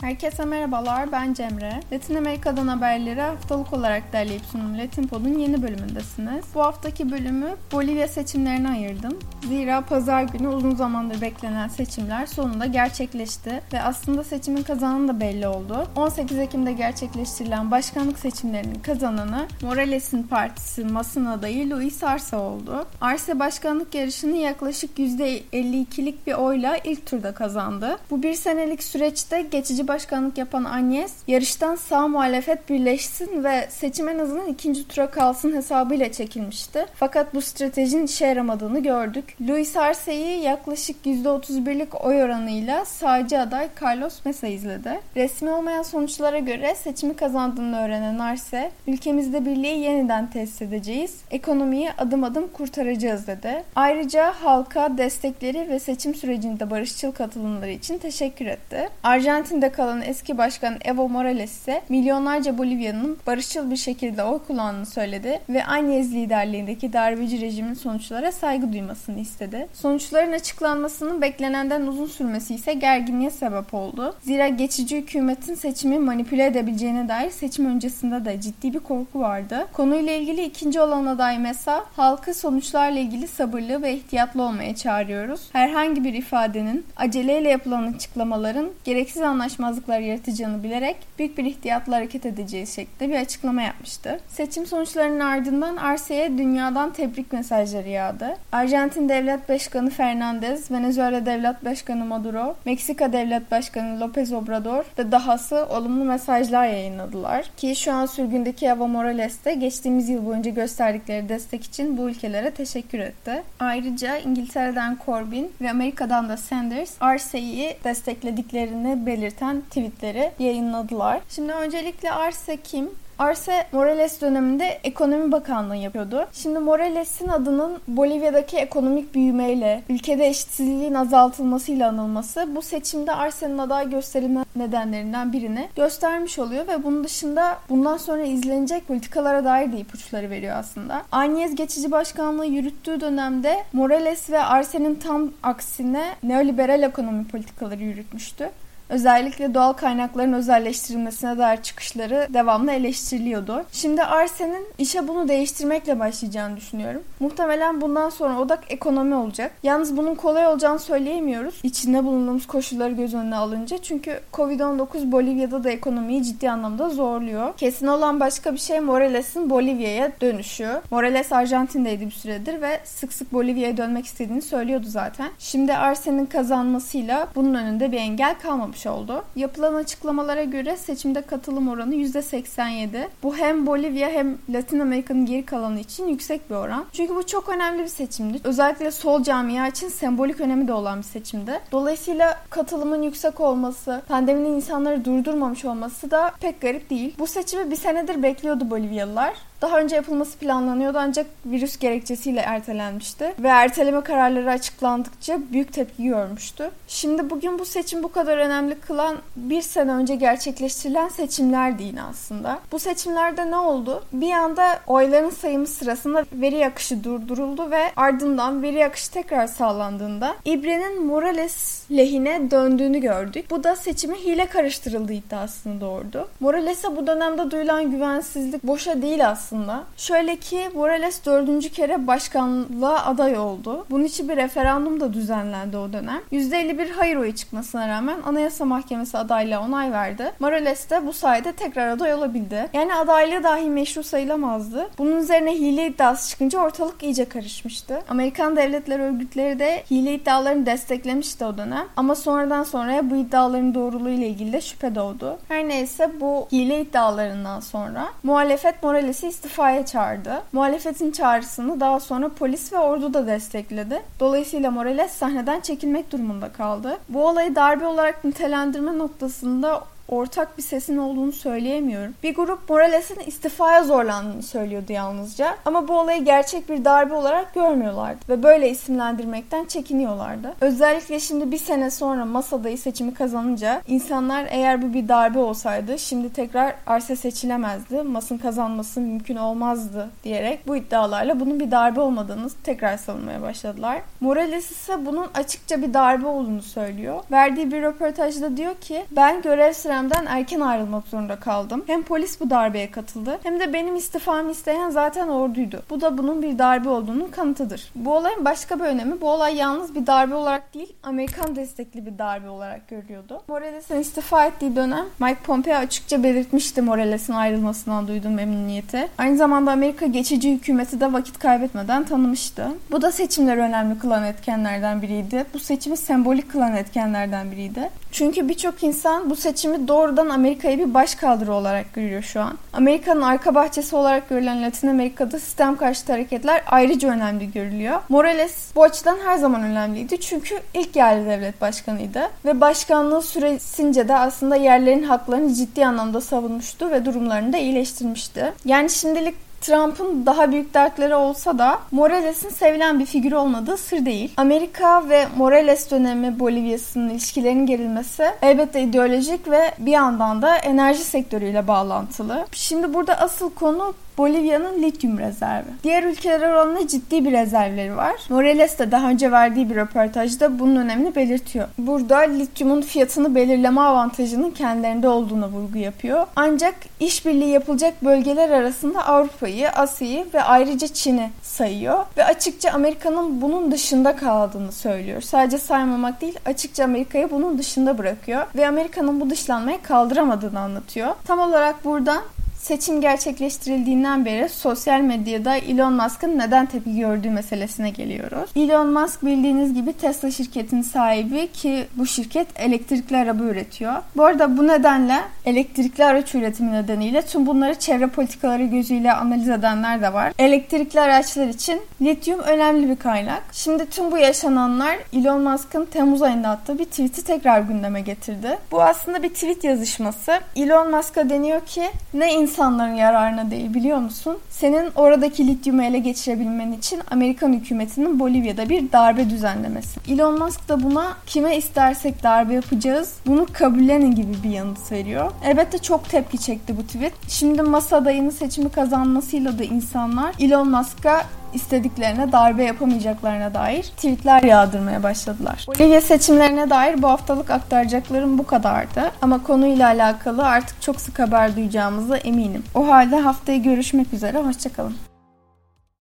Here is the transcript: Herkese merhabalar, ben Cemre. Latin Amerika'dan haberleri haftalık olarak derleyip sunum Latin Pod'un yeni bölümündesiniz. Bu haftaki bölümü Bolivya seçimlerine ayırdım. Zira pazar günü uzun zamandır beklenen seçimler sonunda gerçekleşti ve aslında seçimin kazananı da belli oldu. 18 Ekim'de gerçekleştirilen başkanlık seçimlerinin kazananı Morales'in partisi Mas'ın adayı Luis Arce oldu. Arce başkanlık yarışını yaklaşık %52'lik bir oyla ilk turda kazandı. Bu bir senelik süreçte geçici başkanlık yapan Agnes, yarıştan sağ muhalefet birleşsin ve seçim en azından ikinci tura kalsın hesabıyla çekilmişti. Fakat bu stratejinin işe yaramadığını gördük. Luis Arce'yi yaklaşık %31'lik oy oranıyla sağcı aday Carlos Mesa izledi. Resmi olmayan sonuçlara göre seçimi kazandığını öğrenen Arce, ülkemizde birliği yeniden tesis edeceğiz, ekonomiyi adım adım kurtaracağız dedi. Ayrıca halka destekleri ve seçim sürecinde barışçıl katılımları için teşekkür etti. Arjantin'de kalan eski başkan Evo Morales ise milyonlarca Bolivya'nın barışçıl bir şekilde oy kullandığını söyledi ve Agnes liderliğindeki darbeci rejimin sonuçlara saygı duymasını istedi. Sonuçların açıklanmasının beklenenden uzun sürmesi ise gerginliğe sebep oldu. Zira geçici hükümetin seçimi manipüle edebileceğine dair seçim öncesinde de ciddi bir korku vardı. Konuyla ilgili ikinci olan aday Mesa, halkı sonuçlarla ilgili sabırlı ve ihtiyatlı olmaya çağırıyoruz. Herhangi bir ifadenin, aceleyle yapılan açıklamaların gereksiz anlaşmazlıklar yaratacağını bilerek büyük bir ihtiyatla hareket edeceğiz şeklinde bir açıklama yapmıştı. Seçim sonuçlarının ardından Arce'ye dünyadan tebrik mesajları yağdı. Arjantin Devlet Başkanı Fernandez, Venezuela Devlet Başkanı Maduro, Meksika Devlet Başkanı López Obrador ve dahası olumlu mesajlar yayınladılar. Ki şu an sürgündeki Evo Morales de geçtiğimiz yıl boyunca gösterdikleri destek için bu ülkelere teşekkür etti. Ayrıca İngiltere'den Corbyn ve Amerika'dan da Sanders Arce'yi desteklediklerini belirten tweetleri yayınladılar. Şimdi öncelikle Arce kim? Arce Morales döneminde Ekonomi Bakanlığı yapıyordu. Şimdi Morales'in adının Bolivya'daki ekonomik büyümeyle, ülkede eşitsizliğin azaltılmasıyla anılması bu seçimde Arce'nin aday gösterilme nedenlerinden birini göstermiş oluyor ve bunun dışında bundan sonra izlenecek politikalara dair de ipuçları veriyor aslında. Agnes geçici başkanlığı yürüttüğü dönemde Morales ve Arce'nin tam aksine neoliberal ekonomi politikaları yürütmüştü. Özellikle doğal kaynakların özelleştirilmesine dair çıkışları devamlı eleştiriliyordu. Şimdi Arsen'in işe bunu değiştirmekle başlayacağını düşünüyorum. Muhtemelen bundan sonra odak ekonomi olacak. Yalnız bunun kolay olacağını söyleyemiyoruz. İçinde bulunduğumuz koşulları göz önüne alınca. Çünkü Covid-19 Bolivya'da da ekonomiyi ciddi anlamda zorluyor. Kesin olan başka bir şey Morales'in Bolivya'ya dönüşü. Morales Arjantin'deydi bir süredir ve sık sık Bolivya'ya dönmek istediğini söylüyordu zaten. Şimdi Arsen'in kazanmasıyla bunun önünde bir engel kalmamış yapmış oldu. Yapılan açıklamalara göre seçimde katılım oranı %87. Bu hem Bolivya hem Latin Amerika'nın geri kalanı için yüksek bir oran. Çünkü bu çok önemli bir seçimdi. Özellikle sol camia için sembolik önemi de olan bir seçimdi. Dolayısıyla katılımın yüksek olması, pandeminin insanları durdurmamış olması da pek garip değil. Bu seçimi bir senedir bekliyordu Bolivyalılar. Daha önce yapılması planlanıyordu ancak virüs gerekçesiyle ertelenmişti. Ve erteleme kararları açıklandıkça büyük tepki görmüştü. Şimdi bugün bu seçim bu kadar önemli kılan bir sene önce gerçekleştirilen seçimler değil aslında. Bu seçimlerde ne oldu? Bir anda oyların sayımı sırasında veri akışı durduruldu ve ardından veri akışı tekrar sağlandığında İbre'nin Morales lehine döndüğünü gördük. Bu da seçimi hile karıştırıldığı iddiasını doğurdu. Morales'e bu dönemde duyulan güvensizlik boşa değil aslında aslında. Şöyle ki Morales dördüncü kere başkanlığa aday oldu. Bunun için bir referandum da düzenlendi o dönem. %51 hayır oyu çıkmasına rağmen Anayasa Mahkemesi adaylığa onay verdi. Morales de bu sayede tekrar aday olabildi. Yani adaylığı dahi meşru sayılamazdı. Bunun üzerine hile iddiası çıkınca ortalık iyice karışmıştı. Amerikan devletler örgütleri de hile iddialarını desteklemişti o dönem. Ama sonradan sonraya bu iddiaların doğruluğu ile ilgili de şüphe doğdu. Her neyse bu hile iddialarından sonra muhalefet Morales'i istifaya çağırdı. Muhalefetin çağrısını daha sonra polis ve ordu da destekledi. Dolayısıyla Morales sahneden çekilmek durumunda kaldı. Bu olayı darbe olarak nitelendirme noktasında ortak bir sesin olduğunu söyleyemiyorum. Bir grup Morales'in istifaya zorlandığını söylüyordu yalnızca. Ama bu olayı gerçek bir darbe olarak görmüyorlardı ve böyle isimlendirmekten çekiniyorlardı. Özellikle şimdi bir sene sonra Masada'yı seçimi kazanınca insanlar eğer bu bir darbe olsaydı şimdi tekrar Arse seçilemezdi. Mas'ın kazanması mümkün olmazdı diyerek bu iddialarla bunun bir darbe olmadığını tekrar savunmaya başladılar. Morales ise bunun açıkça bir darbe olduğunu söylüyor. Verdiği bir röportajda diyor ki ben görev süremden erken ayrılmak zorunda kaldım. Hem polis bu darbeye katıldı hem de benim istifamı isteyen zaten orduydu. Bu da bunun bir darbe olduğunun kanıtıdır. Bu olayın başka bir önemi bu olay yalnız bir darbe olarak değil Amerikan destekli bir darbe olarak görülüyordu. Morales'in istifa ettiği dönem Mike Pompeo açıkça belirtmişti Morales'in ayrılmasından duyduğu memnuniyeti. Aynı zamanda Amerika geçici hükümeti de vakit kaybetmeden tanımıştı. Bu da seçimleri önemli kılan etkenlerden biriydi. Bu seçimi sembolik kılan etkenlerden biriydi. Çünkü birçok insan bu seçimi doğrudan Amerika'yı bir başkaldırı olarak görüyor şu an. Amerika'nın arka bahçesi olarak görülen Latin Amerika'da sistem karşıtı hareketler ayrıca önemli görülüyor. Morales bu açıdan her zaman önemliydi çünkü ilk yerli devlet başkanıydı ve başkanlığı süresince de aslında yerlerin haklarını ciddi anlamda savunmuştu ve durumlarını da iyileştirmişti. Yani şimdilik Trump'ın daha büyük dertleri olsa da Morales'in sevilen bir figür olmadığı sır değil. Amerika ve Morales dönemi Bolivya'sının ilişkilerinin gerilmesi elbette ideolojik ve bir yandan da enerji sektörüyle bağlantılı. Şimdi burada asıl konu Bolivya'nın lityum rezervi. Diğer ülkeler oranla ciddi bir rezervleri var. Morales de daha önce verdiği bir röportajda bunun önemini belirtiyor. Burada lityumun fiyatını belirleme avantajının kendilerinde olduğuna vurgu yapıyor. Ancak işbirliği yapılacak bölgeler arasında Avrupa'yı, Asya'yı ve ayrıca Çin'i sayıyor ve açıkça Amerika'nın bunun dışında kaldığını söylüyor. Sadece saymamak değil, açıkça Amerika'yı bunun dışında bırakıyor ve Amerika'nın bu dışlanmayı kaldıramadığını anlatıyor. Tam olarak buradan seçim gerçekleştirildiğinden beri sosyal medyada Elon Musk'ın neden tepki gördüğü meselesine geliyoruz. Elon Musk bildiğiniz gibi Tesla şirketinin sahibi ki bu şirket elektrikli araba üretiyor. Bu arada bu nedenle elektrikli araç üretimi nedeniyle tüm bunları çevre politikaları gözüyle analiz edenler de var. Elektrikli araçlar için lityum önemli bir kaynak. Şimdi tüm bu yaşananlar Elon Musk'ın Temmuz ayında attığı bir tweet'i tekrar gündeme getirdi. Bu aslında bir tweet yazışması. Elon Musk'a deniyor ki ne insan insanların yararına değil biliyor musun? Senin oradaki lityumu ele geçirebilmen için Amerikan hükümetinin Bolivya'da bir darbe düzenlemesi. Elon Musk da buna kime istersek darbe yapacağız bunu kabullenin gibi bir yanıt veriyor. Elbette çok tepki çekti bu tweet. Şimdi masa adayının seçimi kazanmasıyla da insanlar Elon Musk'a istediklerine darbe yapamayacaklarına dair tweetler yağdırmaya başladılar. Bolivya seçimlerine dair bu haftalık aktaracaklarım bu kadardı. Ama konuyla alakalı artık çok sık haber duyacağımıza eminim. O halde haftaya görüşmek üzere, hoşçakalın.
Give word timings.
Herkese 0.00 0.44
merhabalar, 0.44 1.12
ben 1.12 1.34
Cemre. 1.34 1.80
Latin 1.92 2.14
Amerika'dan 2.14 2.68
haberleri 2.68 3.20
haftalık 3.20 3.72
olarak 3.72 4.12
derleyip 4.12 4.42
sunum 4.52 4.78
Latin 4.78 5.06
Pod'un 5.06 5.38
yeni 5.38 5.62
bölümündesiniz. 5.62 6.44
Bu 6.54 6.60
haftaki 6.60 7.10
bölümü 7.10 7.56
Bolivya 7.72 8.08
seçimlerine 8.08 8.68
ayırdım. 8.70 9.18
Zira 9.48 9.80
pazar 9.80 10.22
günü 10.22 10.48
uzun 10.48 10.74
zamandır 10.74 11.20
beklenen 11.20 11.68
seçimler 11.68 12.26
sonunda 12.26 12.66
gerçekleşti 12.66 13.62
ve 13.72 13.82
aslında 13.82 14.24
seçimin 14.24 14.62
kazananı 14.62 15.08
da 15.08 15.20
belli 15.20 15.48
oldu. 15.48 15.86
18 15.96 16.38
Ekim'de 16.38 16.72
gerçekleştirilen 16.72 17.70
başkanlık 17.70 18.18
seçimlerinin 18.18 18.80
kazananı 18.82 19.46
Morales'in 19.62 20.22
partisi 20.22 20.84
Mas'ın 20.84 21.26
adayı 21.26 21.70
Luis 21.70 22.04
Arce 22.04 22.36
oldu. 22.36 22.86
Arce 23.00 23.38
başkanlık 23.38 23.94
yarışını 23.94 24.36
yaklaşık 24.36 24.98
%52'lik 24.98 26.26
bir 26.26 26.32
oyla 26.34 26.76
ilk 26.76 27.06
turda 27.06 27.34
kazandı. 27.34 27.98
Bu 28.10 28.22
bir 28.22 28.34
senelik 28.34 28.82
süreçte 28.82 29.40
geçici 29.40 29.85
başkanlık 29.88 30.38
yapan 30.38 30.64
Agnes, 30.64 31.12
yarıştan 31.26 31.74
sağ 31.74 32.08
muhalefet 32.08 32.70
birleşsin 32.70 33.44
ve 33.44 33.66
seçim 33.70 34.08
en 34.08 34.18
azından 34.18 34.48
ikinci 34.48 34.88
tura 34.88 35.10
kalsın 35.10 35.52
hesabıyla 35.52 36.12
çekilmişti. 36.12 36.86
Fakat 36.94 37.34
bu 37.34 37.40
stratejinin 37.42 38.06
işe 38.06 38.26
yaramadığını 38.26 38.82
gördük. 38.82 39.36
Luis 39.48 39.76
Arce'yi 39.76 40.42
yaklaşık 40.42 41.06
%31'lik 41.06 42.04
oy 42.04 42.22
oranıyla 42.22 42.84
sağcı 42.84 43.40
aday 43.40 43.68
Carlos 43.82 44.24
Mesa 44.24 44.46
izledi. 44.46 45.00
Resmi 45.16 45.50
olmayan 45.50 45.82
sonuçlara 45.82 46.38
göre 46.38 46.74
seçimi 46.74 47.16
kazandığını 47.16 47.80
öğrenen 47.80 48.18
Arce, 48.18 48.70
ülkemizde 48.86 49.46
birliği 49.46 49.78
yeniden 49.78 50.30
tesis 50.30 50.62
edeceğiz, 50.62 51.20
ekonomiyi 51.30 51.90
adım 51.98 52.24
adım 52.24 52.48
kurtaracağız 52.48 53.26
dedi. 53.26 53.64
Ayrıca 53.74 54.32
halka 54.32 54.98
destekleri 54.98 55.68
ve 55.68 55.78
seçim 55.78 56.14
sürecinde 56.14 56.70
barışçıl 56.70 57.12
katılımları 57.12 57.70
için 57.70 57.98
teşekkür 57.98 58.46
etti. 58.46 58.88
Arjantin'de 59.02 59.72
kalan 59.76 60.02
eski 60.02 60.38
başkan 60.38 60.76
Evo 60.84 61.08
Morales 61.08 61.52
ise 61.52 61.82
milyonlarca 61.88 62.58
Bolivya'nın 62.58 63.18
barışçıl 63.26 63.70
bir 63.70 63.76
şekilde 63.76 64.22
oy 64.22 64.38
kullandığını 64.46 64.86
söyledi 64.86 65.40
ve 65.48 65.66
Agnes 65.66 66.12
liderliğindeki 66.12 66.92
darbeci 66.92 67.40
rejimin 67.40 67.74
sonuçlara 67.74 68.32
saygı 68.32 68.72
duymasını 68.72 69.20
istedi. 69.20 69.68
Sonuçların 69.72 70.32
açıklanmasının 70.32 71.22
beklenenden 71.22 71.82
uzun 71.82 72.06
sürmesi 72.06 72.54
ise 72.54 72.72
gerginliğe 72.72 73.30
sebep 73.30 73.74
oldu. 73.74 74.14
Zira 74.22 74.48
geçici 74.48 74.96
hükümetin 74.96 75.54
seçimi 75.54 75.98
manipüle 75.98 76.46
edebileceğine 76.46 77.08
dair 77.08 77.30
seçim 77.30 77.66
öncesinde 77.66 78.24
de 78.24 78.40
ciddi 78.40 78.74
bir 78.74 78.78
korku 78.78 79.20
vardı. 79.20 79.66
Konuyla 79.72 80.12
ilgili 80.12 80.44
ikinci 80.44 80.80
olan 80.80 81.06
aday 81.06 81.38
Mesa, 81.38 81.84
halkı 81.96 82.34
sonuçlarla 82.34 82.98
ilgili 82.98 83.28
sabırlı 83.28 83.82
ve 83.82 83.94
ihtiyatlı 83.94 84.42
olmaya 84.42 84.74
çağırıyoruz. 84.76 85.40
Herhangi 85.52 86.04
bir 86.04 86.14
ifadenin, 86.14 86.86
aceleyle 86.96 87.48
yapılan 87.48 87.92
açıklamaların 87.92 88.70
gereksiz 88.84 89.22
anlaşmazlıklar 89.66 90.00
yaratacağını 90.00 90.62
bilerek 90.62 90.96
büyük 91.18 91.38
bir 91.38 91.44
ihtiyatla 91.44 91.96
hareket 91.96 92.26
edeceğiz 92.26 92.74
şeklinde 92.74 93.12
bir 93.12 93.20
açıklama 93.20 93.62
yapmıştı. 93.62 94.20
Seçim 94.28 94.66
sonuçlarının 94.66 95.20
ardından 95.20 95.76
Arce'ye 95.76 96.38
dünyadan 96.38 96.92
tebrik 96.92 97.32
mesajları 97.32 97.88
yağdı. 97.88 98.36
Arjantin 98.52 99.08
Devlet 99.08 99.48
Başkanı 99.48 99.90
Fernandez, 99.90 100.70
Venezuela 100.70 101.26
Devlet 101.26 101.64
Başkanı 101.64 102.04
Maduro, 102.04 102.56
Meksika 102.64 103.12
Devlet 103.12 103.50
Başkanı 103.50 104.00
López 104.04 104.34
Obrador 104.34 104.84
ve 104.98 105.12
dahası 105.12 105.66
olumlu 105.70 106.04
mesajlar 106.04 106.66
yayınladılar. 106.66 107.50
Ki 107.56 107.76
şu 107.76 107.92
an 107.92 108.06
sürgündeki 108.06 108.66
Evo 108.66 108.88
Morales 108.88 109.44
de 109.44 109.54
geçtiğimiz 109.54 110.08
yıl 110.08 110.26
boyunca 110.26 110.50
gösterdikleri 110.50 111.28
destek 111.28 111.64
için 111.64 111.98
bu 111.98 112.08
ülkelere 112.10 112.50
teşekkür 112.50 112.98
etti. 112.98 113.42
Ayrıca 113.60 114.16
İngiltere'den 114.16 114.98
Corbyn 115.06 115.46
ve 115.60 115.70
Amerika'dan 115.70 116.28
da 116.28 116.36
Sanders 116.36 116.92
Arce'yi 117.00 117.76
desteklediklerini 117.84 119.06
belirten 119.06 119.55
tweetleri 119.60 120.32
yayınladılar. 120.38 121.20
Şimdi 121.28 121.52
öncelikle 121.52 122.12
Arce 122.12 122.56
kim? 122.64 122.90
Arce 123.18 123.66
Morales 123.72 124.20
döneminde 124.20 124.64
Ekonomi 124.84 125.32
Bakanlığı 125.32 125.76
yapıyordu. 125.76 126.26
Şimdi 126.32 126.58
Morales'in 126.58 127.28
adının 127.28 127.78
Bolivya'daki 127.88 128.56
ekonomik 128.56 129.14
büyümeyle, 129.14 129.82
ülkede 129.88 130.26
eşitsizliğin 130.26 130.94
azaltılmasıyla 130.94 131.88
anılması 131.88 132.56
bu 132.56 132.62
seçimde 132.62 133.12
Arce'nin 133.12 133.58
aday 133.58 133.90
gösterilme 133.90 134.44
nedenlerinden 134.56 135.32
birini 135.32 135.68
göstermiş 135.76 136.38
oluyor 136.38 136.66
ve 136.66 136.84
bunun 136.84 137.04
dışında 137.04 137.58
bundan 137.68 137.96
sonra 137.96 138.22
izlenecek 138.22 138.88
politikalara 138.88 139.44
dair 139.44 139.72
de 139.72 139.78
ipuçları 139.78 140.30
veriyor 140.30 140.56
aslında. 140.56 141.02
Agnes 141.12 141.54
geçici 141.54 141.90
başkanlığı 141.90 142.46
yürüttüğü 142.46 143.00
dönemde 143.00 143.64
Morales 143.72 144.30
ve 144.30 144.42
Arce'nin 144.42 144.94
tam 144.94 145.30
aksine 145.42 146.14
neoliberal 146.22 146.82
ekonomi 146.82 147.28
politikaları 147.28 147.82
yürütmüştü. 147.82 148.50
Özellikle 148.88 149.54
doğal 149.54 149.72
kaynakların 149.72 150.32
özelleştirilmesine 150.32 151.38
dair 151.38 151.62
çıkışları 151.62 152.28
devamlı 152.34 152.72
eleştiriliyordu. 152.72 153.64
Şimdi 153.72 154.02
Arsen'in 154.02 154.66
işe 154.78 155.08
bunu 155.08 155.28
değiştirmekle 155.28 155.98
başlayacağını 155.98 156.56
düşünüyorum. 156.56 157.02
Muhtemelen 157.20 157.80
bundan 157.80 158.10
sonra 158.10 158.40
odak 158.40 158.64
ekonomi 158.68 159.14
olacak. 159.14 159.52
Yalnız 159.62 159.96
bunun 159.96 160.14
kolay 160.14 160.46
olacağını 160.46 160.78
söyleyemiyoruz. 160.78 161.60
İçinde 161.62 162.04
bulunduğumuz 162.04 162.46
koşulları 162.46 162.92
göz 162.92 163.14
önüne 163.14 163.36
alınca. 163.36 163.78
Çünkü 163.78 164.20
Covid-19 164.32 165.12
Bolivya'da 165.12 165.64
da 165.64 165.70
ekonomiyi 165.70 166.24
ciddi 166.24 166.50
anlamda 166.50 166.88
zorluyor. 166.88 167.56
Kesin 167.56 167.86
olan 167.86 168.20
başka 168.20 168.52
bir 168.52 168.58
şey 168.58 168.80
Morales'in 168.80 169.50
Bolivya'ya 169.50 170.12
dönüşü. 170.20 170.80
Morales 170.90 171.32
Arjantin'deydi 171.32 172.06
bir 172.06 172.10
süredir 172.10 172.60
ve 172.60 172.80
sık 172.84 173.12
sık 173.12 173.32
Bolivya'ya 173.32 173.76
dönmek 173.76 174.06
istediğini 174.06 174.42
söylüyordu 174.42 174.86
zaten. 174.88 175.30
Şimdi 175.38 175.74
Arsen'in 175.74 176.26
kazanmasıyla 176.26 177.28
bunun 177.34 177.54
önünde 177.54 177.92
bir 177.92 177.96
engel 177.96 178.34
kalmamış 178.38 178.75
yapmış 178.76 178.86
oldu. 178.86 179.24
Yapılan 179.36 179.74
açıklamalara 179.74 180.44
göre 180.44 180.76
seçimde 180.76 181.22
katılım 181.22 181.68
oranı 181.68 181.94
%87. 181.94 183.08
Bu 183.22 183.36
hem 183.36 183.66
Bolivya 183.66 184.08
hem 184.08 184.38
Latin 184.50 184.80
Amerika'nın 184.80 185.26
geri 185.26 185.44
kalanı 185.44 185.80
için 185.80 186.08
yüksek 186.08 186.50
bir 186.50 186.54
oran. 186.54 186.84
Çünkü 186.92 187.14
bu 187.14 187.26
çok 187.26 187.48
önemli 187.48 187.82
bir 187.82 187.88
seçimdi. 187.88 188.40
Özellikle 188.44 188.90
sol 188.90 189.22
camia 189.22 189.68
için 189.68 189.88
sembolik 189.88 190.40
önemi 190.40 190.68
de 190.68 190.72
olan 190.72 190.98
bir 190.98 191.04
seçimdi. 191.04 191.60
Dolayısıyla 191.72 192.38
katılımın 192.50 193.02
yüksek 193.02 193.40
olması, 193.40 194.02
pandeminin 194.08 194.54
insanları 194.54 195.04
durdurmamış 195.04 195.64
olması 195.64 196.10
da 196.10 196.32
pek 196.40 196.60
garip 196.60 196.90
değil. 196.90 197.14
Bu 197.18 197.26
seçimi 197.26 197.70
bir 197.70 197.76
senedir 197.76 198.22
bekliyordu 198.22 198.70
Bolivyalılar. 198.70 199.34
Daha 199.60 199.80
önce 199.80 199.96
yapılması 199.96 200.38
planlanıyordu 200.38 200.98
ancak 201.00 201.26
virüs 201.46 201.78
gerekçesiyle 201.78 202.40
ertelenmişti. 202.40 203.34
Ve 203.38 203.48
erteleme 203.48 204.00
kararları 204.00 204.50
açıklandıkça 204.50 205.38
büyük 205.52 205.72
tepki 205.72 206.04
görmüştü. 206.04 206.70
Şimdi 206.88 207.30
bugün 207.30 207.58
bu 207.58 207.64
seçim 207.64 208.02
bu 208.02 208.12
kadar 208.12 208.38
önemli 208.38 208.74
kılan 208.80 209.16
bir 209.36 209.62
sene 209.62 209.92
önce 209.92 210.14
gerçekleştirilen 210.14 211.08
seçimler 211.08 211.78
değil 211.78 211.94
aslında. 212.10 212.58
Bu 212.72 212.78
seçimlerde 212.78 213.50
ne 213.50 213.56
oldu? 213.56 214.04
Bir 214.12 214.32
anda 214.32 214.80
oyların 214.86 215.30
sayımı 215.30 215.66
sırasında 215.66 216.24
veri 216.32 216.66
akışı 216.66 217.04
durduruldu 217.04 217.70
ve 217.70 217.92
ardından 217.96 218.62
veri 218.62 218.86
akışı 218.86 219.10
tekrar 219.10 219.46
sağlandığında 219.46 220.36
İbre'nin 220.44 221.06
Morales 221.06 221.82
lehine 221.90 222.50
döndüğünü 222.50 223.00
gördük. 223.00 223.50
Bu 223.50 223.64
da 223.64 223.76
seçimi 223.76 224.16
hile 224.16 224.46
karıştırıldığı 224.46 225.12
iddiasını 225.12 225.80
doğurdu. 225.80 226.28
Morales'e 226.40 226.96
bu 226.96 227.06
dönemde 227.06 227.50
duyulan 227.50 227.90
güvensizlik 227.90 228.62
boşa 228.62 229.02
değil 229.02 229.28
aslında 229.28 229.45
aslında. 229.46 229.84
Şöyle 229.96 230.36
ki 230.36 230.70
Morales 230.74 231.26
dördüncü 231.26 231.68
kere 231.68 232.06
başkanlığa 232.06 233.04
aday 233.04 233.38
oldu. 233.38 233.86
Bunun 233.90 234.04
için 234.04 234.28
bir 234.28 234.36
referandum 234.36 235.00
da 235.00 235.12
düzenlendi 235.12 235.76
o 235.76 235.92
dönem. 235.92 236.20
%51 236.32 236.90
hayır 236.90 237.16
oyu 237.16 237.34
çıkmasına 237.34 237.88
rağmen 237.88 238.16
Anayasa 238.26 238.64
Mahkemesi 238.64 239.18
adaylığa 239.18 239.64
onay 239.64 239.92
verdi. 239.92 240.32
Morales 240.40 240.90
de 240.90 241.06
bu 241.06 241.12
sayede 241.12 241.52
tekrar 241.52 241.88
aday 241.88 242.14
olabildi. 242.14 242.68
Yani 242.72 242.94
adaylığı 242.94 243.42
dahi 243.42 243.70
meşru 243.70 244.02
sayılamazdı. 244.02 244.88
Bunun 244.98 245.16
üzerine 245.16 245.54
hile 245.54 245.86
iddiası 245.86 246.30
çıkınca 246.30 246.58
ortalık 246.58 247.02
iyice 247.02 247.24
karışmıştı. 247.24 248.02
Amerikan 248.08 248.56
devletler 248.56 249.00
örgütleri 249.00 249.58
de 249.58 249.84
hile 249.90 250.14
iddialarını 250.14 250.66
desteklemişti 250.66 251.44
o 251.44 251.58
dönem. 251.58 251.86
Ama 251.96 252.14
sonradan 252.14 252.62
sonraya 252.62 253.10
bu 253.10 253.16
iddiaların 253.16 253.74
doğruluğu 253.74 254.08
ile 254.08 254.26
ilgili 254.26 254.52
de 254.52 254.60
şüphe 254.60 254.94
doğdu. 254.94 255.38
Her 255.48 255.68
neyse 255.68 256.10
bu 256.20 256.48
hile 256.52 256.80
iddialarından 256.80 257.60
sonra 257.60 258.08
muhalefet 258.22 258.82
Morales'i 258.82 259.35
istifaya 259.36 259.86
çağırdı. 259.86 260.42
Muhalefetin 260.52 261.10
çağrısını 261.10 261.80
daha 261.80 262.00
sonra 262.00 262.28
polis 262.28 262.72
ve 262.72 262.78
ordu 262.78 263.14
da 263.14 263.26
destekledi. 263.26 264.02
Dolayısıyla 264.20 264.70
Morales 264.70 265.12
sahneden 265.12 265.60
çekilmek 265.60 266.12
durumunda 266.12 266.48
kaldı. 266.52 266.98
Bu 267.08 267.26
olayı 267.26 267.54
darbe 267.54 267.86
olarak 267.86 268.24
nitelendirme 268.24 268.98
noktasında 268.98 269.82
ortak 270.08 270.58
bir 270.58 270.62
sesin 270.62 270.96
olduğunu 270.96 271.32
söyleyemiyorum. 271.32 272.14
Bir 272.22 272.34
grup 272.34 272.70
Morales'in 272.70 273.20
istifaya 273.26 273.84
zorlandığını 273.84 274.42
söylüyordu 274.42 274.92
yalnızca. 274.92 275.56
Ama 275.64 275.88
bu 275.88 275.98
olayı 275.98 276.24
gerçek 276.24 276.68
bir 276.68 276.84
darbe 276.84 277.14
olarak 277.14 277.54
görmüyorlardı 277.54 278.18
ve 278.28 278.42
böyle 278.42 278.70
isimlendirmekten 278.70 279.64
çekiniyorlardı. 279.64 280.54
Özellikle 280.60 281.20
şimdi 281.20 281.50
bir 281.50 281.58
sene 281.58 281.90
sonra 281.90 282.24
Masada'yı 282.24 282.78
seçimi 282.78 283.14
kazanınca 283.14 283.82
insanlar 283.86 284.46
eğer 284.50 284.82
bu 284.82 284.94
bir 284.94 285.08
darbe 285.08 285.38
olsaydı 285.38 285.98
şimdi 285.98 286.32
tekrar 286.32 286.74
Arse 286.86 287.16
seçilemezdi. 287.16 288.02
Mas'ın 288.02 288.38
kazanması 288.38 289.00
mümkün 289.00 289.36
olmazdı 289.36 290.10
diyerek 290.24 290.66
bu 290.66 290.76
iddialarla 290.76 291.40
bunun 291.40 291.60
bir 291.60 291.70
darbe 291.70 292.00
olmadığını 292.00 292.50
tekrar 292.64 292.96
savunmaya 292.96 293.42
başladılar. 293.42 294.02
Morales 294.20 294.70
ise 294.70 295.06
bunun 295.06 295.26
açıkça 295.34 295.82
bir 295.82 295.94
darbe 295.94 296.26
olduğunu 296.26 296.62
söylüyor. 296.62 297.22
Verdiği 297.30 297.72
bir 297.72 297.82
röportajda 297.82 298.56
diyor 298.56 298.74
ki 298.74 299.04
ben 299.10 299.42
görev 299.42 299.72
süremden 299.96 300.26
erken 300.26 300.60
ayrılmak 300.60 301.08
zorunda 301.08 301.36
kaldım. 301.36 301.84
Hem 301.86 302.02
polis 302.02 302.40
bu 302.40 302.50
darbeye 302.50 302.90
katıldı 302.90 303.38
hem 303.42 303.60
de 303.60 303.72
benim 303.72 303.96
istifamı 303.96 304.50
isteyen 304.50 304.90
zaten 304.90 305.28
orduydu. 305.28 305.82
Bu 305.90 306.00
da 306.00 306.18
bunun 306.18 306.42
bir 306.42 306.58
darbe 306.58 306.88
olduğunun 306.88 307.28
kanıtıdır. 307.28 307.90
Bu 307.94 308.16
olayın 308.16 308.44
başka 308.44 308.78
bir 308.78 308.84
önemi 308.84 309.20
bu 309.20 309.30
olay 309.30 309.56
yalnız 309.56 309.94
bir 309.94 310.06
darbe 310.06 310.34
olarak 310.34 310.74
değil 310.74 310.92
Amerikan 311.02 311.56
destekli 311.56 312.06
bir 312.06 312.18
darbe 312.18 312.48
olarak 312.48 312.88
görülüyordu. 312.88 313.42
Morales'in 313.48 314.00
istifa 314.00 314.46
ettiği 314.46 314.76
dönem 314.76 315.04
Mike 315.18 315.40
Pompeo 315.46 315.74
açıkça 315.74 316.22
belirtmişti 316.22 316.82
Morales'in 316.82 317.32
ayrılmasından 317.32 318.08
duyduğu 318.08 318.30
memnuniyeti. 318.30 319.08
Aynı 319.18 319.36
zamanda 319.36 319.72
Amerika 319.72 320.06
geçici 320.06 320.52
hükümeti 320.52 321.00
de 321.00 321.12
vakit 321.12 321.38
kaybetmeden 321.38 322.04
tanımıştı. 322.04 322.68
Bu 322.90 323.02
da 323.02 323.12
seçimleri 323.12 323.60
önemli 323.60 323.98
kılan 323.98 324.24
etkenlerden 324.24 325.02
biriydi. 325.02 325.44
Bu 325.54 325.58
seçimi 325.58 325.96
sembolik 325.96 326.50
kılan 326.50 326.76
etkenlerden 326.76 327.50
biriydi. 327.50 327.90
Çünkü 328.12 328.48
birçok 328.48 328.82
insan 328.82 329.30
bu 329.30 329.36
seçimi 329.36 329.85
doğrudan 329.88 330.28
Amerika'yı 330.28 330.78
bir 330.78 330.94
başkaldırı 330.94 331.54
olarak 331.54 331.92
görüyor 331.94 332.22
şu 332.22 332.40
an. 332.40 332.58
Amerika'nın 332.72 333.22
arka 333.22 333.54
bahçesi 333.54 333.96
olarak 333.96 334.28
görülen 334.28 334.62
Latin 334.62 334.88
Amerika'da 334.88 335.38
sistem 335.38 335.76
karşıtı 335.76 336.12
hareketler 336.12 336.62
ayrıca 336.66 337.10
önemli 337.10 337.52
görülüyor. 337.52 338.00
Morales 338.08 338.74
bu 338.74 338.82
açıdan 338.82 339.18
her 339.24 339.36
zaman 339.36 339.62
önemliydi 339.62 340.20
çünkü 340.20 340.60
ilk 340.74 340.96
yerli 340.96 341.26
devlet 341.26 341.60
başkanıydı 341.60 342.30
ve 342.44 342.60
başkanlığı 342.60 343.22
süresince 343.22 344.08
de 344.08 344.16
aslında 344.16 344.56
yerlerin 344.56 345.02
haklarını 345.02 345.54
ciddi 345.54 345.86
anlamda 345.86 346.20
savunmuştu 346.20 346.90
ve 346.90 347.04
durumlarını 347.04 347.52
da 347.52 347.56
iyileştirmişti. 347.56 348.52
Yani 348.64 348.90
şimdilik 348.90 349.45
Trump'ın 349.66 350.26
daha 350.26 350.52
büyük 350.52 350.74
dertleri 350.74 351.14
olsa 351.14 351.58
da 351.58 351.78
Morales'in 351.90 352.48
sevilen 352.48 353.00
bir 353.00 353.06
figür 353.06 353.32
olmadığı 353.32 353.76
sır 353.76 354.06
değil. 354.06 354.34
Amerika 354.36 355.08
ve 355.08 355.26
Morales 355.36 355.90
dönemi 355.90 356.38
Bolivya'sının 356.38 357.08
ilişkilerinin 357.08 357.66
gerilmesi 357.66 358.30
elbette 358.42 358.82
ideolojik 358.82 359.50
ve 359.50 359.74
bir 359.78 359.92
yandan 359.92 360.42
da 360.42 360.56
enerji 360.56 361.04
sektörüyle 361.04 361.68
bağlantılı. 361.68 362.46
Şimdi 362.52 362.94
burada 362.94 363.20
asıl 363.20 363.50
konu 363.50 363.94
Bolivya'nın 364.18 364.82
lityum 364.82 365.18
rezervi. 365.18 365.66
Diğer 365.84 366.02
ülkeler 366.02 366.40
oranla 366.40 366.88
ciddi 366.88 367.24
bir 367.24 367.32
rezervleri 367.32 367.96
var. 367.96 368.14
Morales 368.28 368.78
de 368.78 368.90
daha 368.90 369.08
önce 369.08 369.32
verdiği 369.32 369.70
bir 369.70 369.76
röportajda 369.76 370.58
bunun 370.58 370.76
önemini 370.76 371.14
belirtiyor. 371.14 371.68
Burada 371.78 372.18
lityumun 372.18 372.80
fiyatını 372.80 373.34
belirleme 373.34 373.80
avantajının 373.80 374.50
kendilerinde 374.50 375.08
olduğuna 375.08 375.48
vurgu 375.48 375.78
yapıyor. 375.78 376.26
Ancak 376.36 376.74
işbirliği 377.00 377.50
yapılacak 377.50 378.04
bölgeler 378.04 378.50
arasında 378.50 379.06
Avrupa'yı, 379.06 379.70
Asya'yı 379.70 380.26
ve 380.34 380.42
ayrıca 380.42 380.88
Çin'i 380.88 381.30
sayıyor 381.42 382.04
ve 382.16 382.24
açıkça 382.24 382.70
Amerika'nın 382.70 383.42
bunun 383.42 383.72
dışında 383.72 384.16
kaldığını 384.16 384.72
söylüyor. 384.72 385.20
Sadece 385.20 385.58
saymamak 385.58 386.20
değil, 386.20 386.38
açıkça 386.46 386.84
Amerika'yı 386.84 387.30
bunun 387.30 387.58
dışında 387.58 387.98
bırakıyor 387.98 388.46
ve 388.56 388.68
Amerika'nın 388.68 389.20
bu 389.20 389.30
dışlanmayı 389.30 389.82
kaldıramadığını 389.82 390.60
anlatıyor. 390.60 391.14
Tam 391.26 391.38
olarak 391.38 391.84
buradan 391.84 392.22
seçim 392.66 393.00
gerçekleştirildiğinden 393.00 394.24
beri 394.24 394.48
sosyal 394.48 395.00
medyada 395.00 395.56
Elon 395.56 395.92
Musk'ın 395.92 396.38
neden 396.38 396.66
tepki 396.66 396.96
gördüğü 396.96 397.30
meselesine 397.30 397.90
geliyoruz. 397.90 398.50
Elon 398.56 398.86
Musk 398.86 399.24
bildiğiniz 399.24 399.74
gibi 399.74 399.92
Tesla 399.92 400.30
şirketinin 400.30 400.82
sahibi 400.82 401.52
ki 401.52 401.86
bu 401.96 402.06
şirket 402.06 402.60
elektrikli 402.60 403.16
araba 403.16 403.42
üretiyor. 403.42 403.92
Bu 404.16 404.24
arada 404.24 404.56
bu 404.56 404.66
nedenle 404.66 405.18
elektrikli 405.44 406.04
araç 406.04 406.34
üretimi 406.34 406.72
nedeniyle 406.72 407.22
tüm 407.22 407.46
bunları 407.46 407.74
çevre 407.74 408.06
politikaları 408.06 408.64
gözüyle 408.64 409.12
analiz 409.12 409.48
edenler 409.48 410.02
de 410.02 410.12
var. 410.12 410.32
Elektrikli 410.38 411.00
araçlar 411.00 411.46
için 411.46 411.80
lityum 412.02 412.40
önemli 412.40 412.88
bir 412.88 412.96
kaynak. 412.96 413.42
Şimdi 413.52 413.86
tüm 413.90 414.12
bu 414.12 414.18
yaşananlar 414.18 414.96
Elon 415.12 415.40
Musk'ın 415.40 415.84
Temmuz 415.84 416.22
ayında 416.22 416.48
attığı 416.48 416.78
bir 416.78 416.84
tweet'i 416.84 417.24
tekrar 417.24 417.60
gündeme 417.60 418.00
getirdi. 418.00 418.58
Bu 418.70 418.82
aslında 418.82 419.22
bir 419.22 419.28
tweet 419.28 419.64
yazışması. 419.64 420.40
Elon 420.56 420.90
Musk'a 420.90 421.30
deniyor 421.30 421.60
ki 421.66 421.82
ne 422.14 422.34
insan 422.34 422.55
insanların 422.56 422.94
yararına 422.94 423.50
değil 423.50 423.74
biliyor 423.74 423.98
musun? 423.98 424.38
Senin 424.50 424.90
oradaki 424.94 425.46
lityumu 425.46 425.82
ele 425.82 425.98
geçirebilmen 425.98 426.72
için 426.72 427.00
Amerikan 427.10 427.52
hükümetinin 427.52 428.20
Bolivya'da 428.20 428.68
bir 428.68 428.92
darbe 428.92 429.30
düzenlemesi. 429.30 430.00
Elon 430.08 430.38
Musk 430.38 430.68
da 430.68 430.82
buna 430.82 431.16
kime 431.26 431.56
istersek 431.56 432.22
darbe 432.22 432.54
yapacağız 432.54 433.14
bunu 433.26 433.46
kabullenin 433.52 434.14
gibi 434.14 434.32
bir 434.44 434.50
yanıt 434.50 434.92
veriyor. 434.92 435.32
Elbette 435.44 435.78
çok 435.78 436.08
tepki 436.08 436.38
çekti 436.38 436.76
bu 436.76 436.82
tweet. 436.82 437.12
Şimdi 437.28 437.62
masa 437.62 437.96
adayının 437.96 438.30
seçimi 438.30 438.68
kazanmasıyla 438.68 439.58
da 439.58 439.64
insanlar 439.64 440.34
Elon 440.40 440.70
Musk'a 440.70 441.24
istediklerine 441.56 442.32
darbe 442.32 442.64
yapamayacaklarına 442.64 443.54
dair 443.54 443.82
tweetler 443.82 444.42
yağdırmaya 444.42 445.02
başladılar. 445.02 445.64
Bolivya 445.68 446.00
seçimlerine 446.00 446.70
dair 446.70 447.02
bu 447.02 447.08
haftalık 447.08 447.50
aktaracaklarım 447.50 448.38
bu 448.38 448.46
kadardı. 448.46 449.10
Ama 449.22 449.42
konuyla 449.42 449.86
alakalı 449.86 450.46
artık 450.46 450.82
çok 450.82 451.00
sık 451.00 451.18
haber 451.18 451.56
duyacağımıza 451.56 452.16
eminim. 452.16 452.64
O 452.74 452.88
halde 452.88 453.16
haftaya 453.16 453.58
görüşmek 453.58 454.12
üzere, 454.12 454.38
hoşçakalın. 454.38 454.96